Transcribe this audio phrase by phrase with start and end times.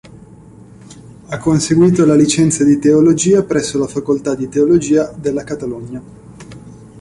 [1.27, 6.01] Ha conseguito la licenza in teologia presso la Facoltà di teologia della Catalogna.